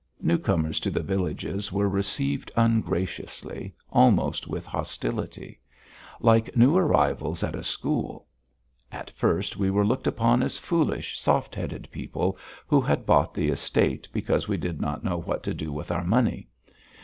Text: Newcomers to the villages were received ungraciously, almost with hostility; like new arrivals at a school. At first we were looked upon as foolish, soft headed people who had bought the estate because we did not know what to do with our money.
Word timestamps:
Newcomers 0.19 0.79
to 0.79 0.89
the 0.89 1.03
villages 1.03 1.71
were 1.71 1.87
received 1.87 2.49
ungraciously, 2.55 3.71
almost 3.91 4.47
with 4.47 4.65
hostility; 4.65 5.59
like 6.19 6.57
new 6.57 6.75
arrivals 6.75 7.43
at 7.43 7.53
a 7.53 7.61
school. 7.61 8.25
At 8.91 9.11
first 9.11 9.57
we 9.57 9.69
were 9.69 9.85
looked 9.85 10.07
upon 10.07 10.41
as 10.41 10.57
foolish, 10.57 11.19
soft 11.19 11.53
headed 11.53 11.87
people 11.91 12.35
who 12.65 12.81
had 12.81 13.05
bought 13.05 13.35
the 13.35 13.49
estate 13.49 14.07
because 14.11 14.47
we 14.47 14.57
did 14.57 14.81
not 14.81 15.03
know 15.03 15.19
what 15.19 15.43
to 15.43 15.53
do 15.53 15.71
with 15.71 15.91
our 15.91 16.03
money. 16.03 16.47